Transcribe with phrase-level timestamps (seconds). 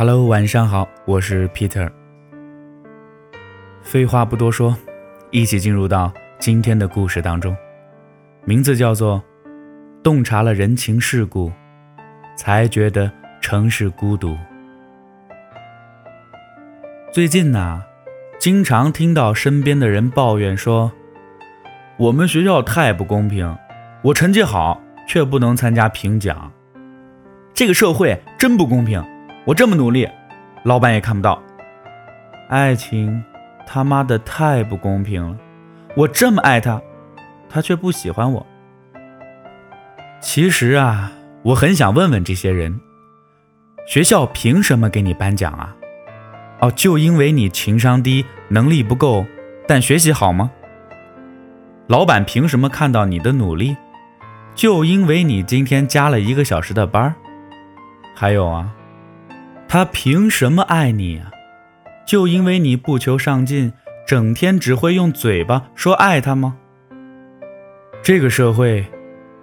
[0.00, 1.86] Hello，晚上好，我是 Peter。
[3.82, 4.74] 废话不多说，
[5.30, 7.54] 一起进入到今天的故事当中，
[8.46, 9.18] 名字叫做
[10.02, 11.52] 《洞察了人情世故，
[12.34, 14.30] 才觉得城市孤独》。
[17.12, 17.82] 最近呢，
[18.38, 20.90] 经常听到身边的人抱怨说，
[21.98, 23.54] 我们学校太不公平，
[24.00, 26.50] 我成绩好却不能参加评奖，
[27.52, 29.04] 这个社会真不公平。
[29.50, 30.08] 我这么努力，
[30.62, 31.42] 老板也看不到。
[32.48, 33.20] 爱情
[33.66, 35.36] 他妈的太不公平了，
[35.96, 36.80] 我这么爱他，
[37.48, 38.46] 他却不喜欢我。
[40.20, 41.10] 其实啊，
[41.42, 42.80] 我很想问问这些人，
[43.88, 45.74] 学校凭什么给你颁奖啊？
[46.60, 49.26] 哦，就因为你情商低，能力不够，
[49.66, 50.52] 但学习好吗？
[51.88, 53.76] 老板凭什么看到你的努力？
[54.54, 57.14] 就因为你今天加了一个小时的班儿
[58.14, 58.72] 还有啊，
[59.72, 61.30] 他凭什么爱你啊？
[62.04, 63.72] 就因为你不求上进，
[64.04, 66.56] 整天只会用嘴巴说爱他吗？
[68.02, 68.84] 这个社会，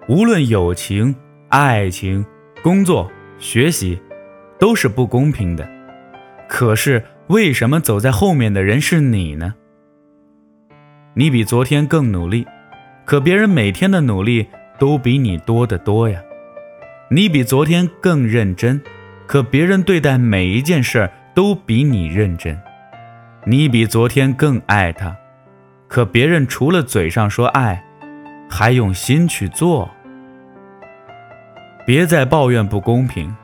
[0.10, 1.16] 无论友情、
[1.48, 2.26] 爱情、
[2.62, 3.98] 工作、学习，
[4.60, 5.66] 都是不公平的。
[6.50, 9.56] 可是为什么走在后面的人是你呢？
[11.14, 12.46] 你比昨天更努力，
[13.06, 16.22] 可别人每天的努力都比你多得多呀。
[17.10, 18.82] 你比昨天更认真，
[19.28, 22.60] 可别人对待每一件事都比你认真。
[23.46, 25.16] 你比昨天更爱他，
[25.88, 27.84] 可别人除了嘴上说爱，
[28.50, 29.92] 还用心去做。
[31.86, 33.36] 别再抱怨不公平，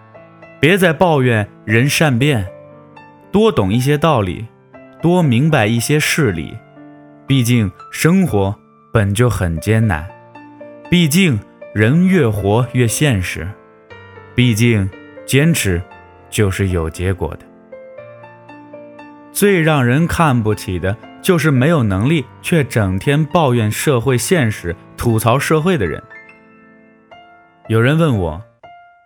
[0.59, 2.47] 别再抱怨人善变。
[3.31, 4.47] 多懂一些道理，
[5.01, 6.57] 多明白一些事理。
[7.25, 8.55] 毕竟生活
[8.91, 10.07] 本就很艰难，
[10.89, 11.39] 毕竟
[11.73, 13.47] 人越活越现实，
[14.35, 14.89] 毕竟
[15.25, 15.81] 坚持
[16.29, 17.45] 就是有结果的。
[19.31, 26.01] 最让人看不起的就是没有能力却整天抱怨社会现实、吐槽社会的人。
[27.67, 28.41] 有人问我，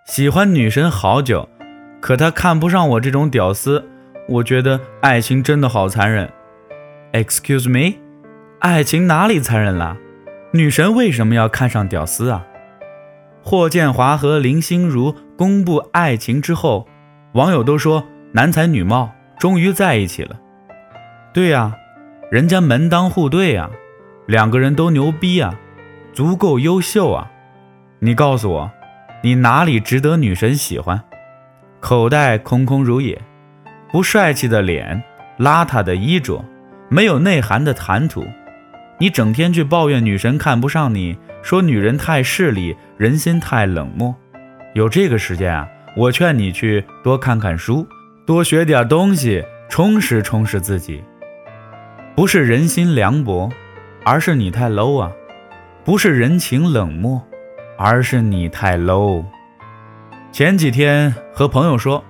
[0.05, 1.47] 喜欢女神好久，
[2.01, 3.87] 可她看不上我这种屌丝。
[4.27, 6.29] 我觉得爱情真的好残忍。
[7.13, 7.97] Excuse me，
[8.59, 9.95] 爱情哪里残忍了？
[10.51, 12.45] 女神为什么要看上屌丝啊？
[13.49, 16.85] 霍建华和林心如公布爱情之后，
[17.31, 18.03] 网友都说
[18.33, 19.09] 男才女貌，
[19.39, 20.37] 终于在一起了。
[21.33, 21.73] 对呀，
[22.29, 23.69] 人家门当户对呀，
[24.25, 25.57] 两个人都牛逼啊，
[26.11, 27.31] 足够优秀啊。
[27.99, 28.69] 你告诉我，
[29.23, 31.01] 你哪里值得女神喜欢？
[31.79, 33.17] 口袋空空如也。
[33.93, 35.01] 不帅气的脸，
[35.39, 36.43] 邋遢的衣着，
[36.89, 38.25] 没有内涵的谈吐，
[38.99, 44.13] 你整天去抱怨女神看不上你，说女人太势利，人心太冷漠。
[44.73, 45.65] 有这个时间啊，
[45.95, 47.87] 我劝你去多看看书，
[48.25, 51.01] 多学点东西，充实充实自己。
[52.17, 53.49] 不是人心凉薄，
[54.03, 55.09] 而是你太 low 啊！
[55.85, 57.25] 不是人情冷漠，
[57.77, 59.23] 而是你太 low。
[60.33, 62.03] 前几天和朋友说。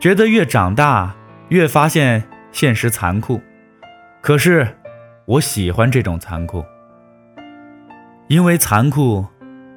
[0.00, 1.14] 觉得越长大
[1.48, 3.40] 越发现现实残酷，
[4.20, 4.66] 可是
[5.26, 6.64] 我喜欢这种残酷，
[8.28, 9.26] 因为残酷，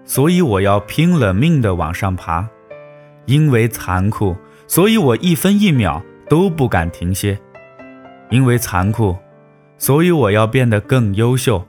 [0.05, 2.45] 所以我要拼了命的往上爬；
[3.25, 4.35] 因为残酷，
[4.67, 7.35] 所以我一分一秒都不敢停歇；
[8.29, 9.17] 因为残酷，
[9.77, 11.65] 所以我要变得更优秀；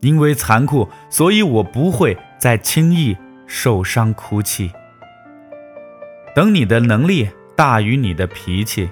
[0.00, 3.16] 因为残酷，所以我不会再轻易
[3.46, 4.70] 受伤哭泣。
[6.34, 7.28] 等你的能力。
[7.56, 8.88] 大于你的脾气，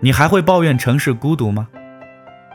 [0.00, 1.68] 你还会抱怨城市孤独吗？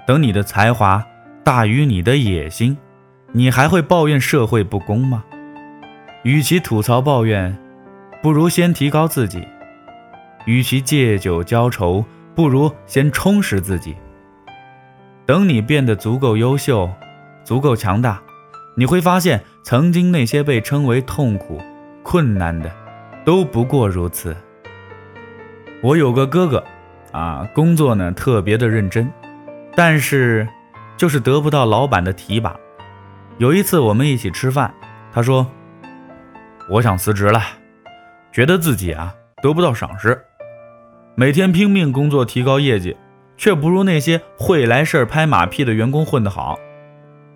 [0.07, 1.05] 等你的才华
[1.43, 2.75] 大于你的野心，
[3.37, 5.21] 你还会抱怨社会不公吗？
[6.23, 7.53] 与其吐槽抱怨，
[8.23, 9.41] 不如先提高自己；
[10.45, 13.93] 与其借酒浇愁，不如先充实自己。
[15.25, 16.89] 等你变得足够优秀、
[17.43, 18.23] 足够强大，
[18.77, 21.59] 你会发现，曾经那些被称为痛苦、
[22.03, 22.71] 困难的，
[23.25, 24.33] 都不过如此。
[25.83, 26.63] 我有个哥哥，
[27.11, 29.11] 啊，工作呢特别的认真，
[29.75, 30.47] 但是
[30.95, 32.55] 就是得不到老板的提拔。
[33.37, 34.73] 有一次我们一起吃饭，
[35.11, 35.45] 他说
[36.71, 37.41] ：“我想辞职了，
[38.31, 40.19] 觉得自己啊得不到赏识，
[41.15, 42.95] 每天拼命工作提高业绩，
[43.35, 46.57] 却不如那些会来事儿拍马屁的员工混得好。”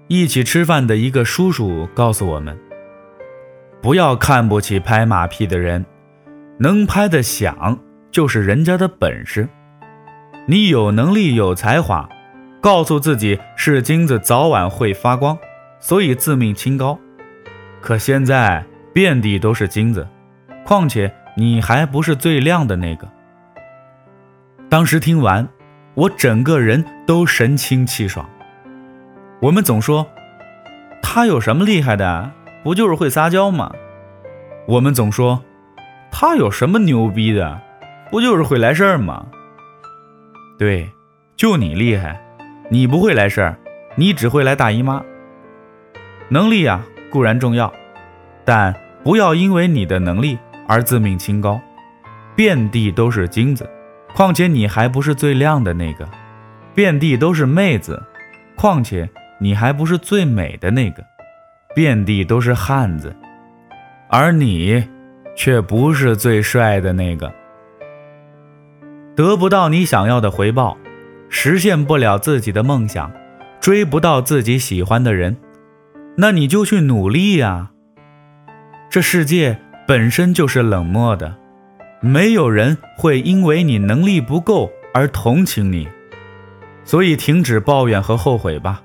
[0.07, 2.57] 一起吃饭的一个叔叔告诉我们
[3.81, 5.85] ：“不要看不起拍马屁的人，
[6.57, 7.77] 能拍得响。”
[8.09, 9.47] 就是人家的本事，
[10.47, 12.09] 你有能力有才华，
[12.59, 15.37] 告诉自己是金子早晚会发光，
[15.79, 16.97] 所以自命清高。
[17.81, 20.07] 可现在遍地都是金子，
[20.65, 23.07] 况且你还不是最亮的那个。
[24.69, 25.47] 当时听完，
[25.95, 28.29] 我整个人都神清气爽。
[29.41, 30.05] 我们总说，
[31.01, 32.31] 他有什么厉害的？
[32.61, 33.71] 不就是会撒娇吗？
[34.67, 35.41] 我们总说，
[36.11, 37.61] 他有什么牛逼的？
[38.11, 39.27] 不就是会来事儿吗？
[40.57, 40.91] 对，
[41.37, 42.21] 就你厉害，
[42.69, 43.57] 你不会来事儿，
[43.95, 45.01] 你只会来大姨妈。
[46.29, 47.73] 能力呀固然重要，
[48.45, 50.37] 但不要因为你的能力
[50.67, 51.59] 而自命清高。
[52.35, 53.67] 遍地都是金子，
[54.15, 56.05] 况且你还不是最亮的那个；
[56.73, 58.01] 遍地都是妹子，
[58.55, 59.09] 况且
[59.39, 61.01] 你还不是最美的那个；
[61.75, 63.13] 遍地都是汉子，
[64.07, 64.87] 而你
[65.35, 67.33] 却不是最帅的那个。
[69.15, 70.77] 得不到你想要的回报，
[71.27, 73.11] 实现不了自己的梦想，
[73.59, 75.35] 追不到自己喜欢的人。
[76.21, 77.71] 那你就去努力呀。
[78.89, 79.57] 这世界
[79.87, 81.37] 本身就是冷漠的，
[82.01, 85.87] 没有人会因为你能力不够而同情你，
[86.83, 88.81] 所以停止抱怨和后悔吧，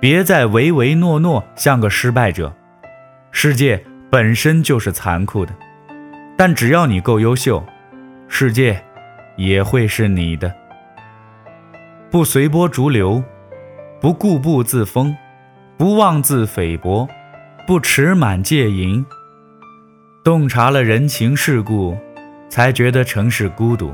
[0.00, 2.50] 别再唯唯诺诺，像个失败者。
[3.30, 5.54] 世界本身就是残酷的，
[6.34, 7.62] 但只要你够优秀，
[8.26, 8.82] 世界
[9.36, 10.50] 也会是你的。
[12.10, 13.22] 不随波逐流，
[14.00, 15.14] 不固步自封。
[15.80, 17.08] 不妄自菲薄，
[17.66, 19.02] 不持满戒淫，
[20.22, 21.96] 洞察了人情世故，
[22.50, 23.90] 才觉得城市孤独。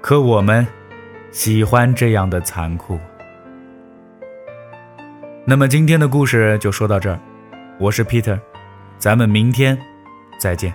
[0.00, 0.66] 可我们
[1.30, 2.98] 喜欢这样的残酷。
[5.44, 7.20] 那么今天的故事就说到这儿，
[7.78, 8.36] 我是 Peter，
[8.98, 9.78] 咱们明天
[10.40, 10.74] 再见。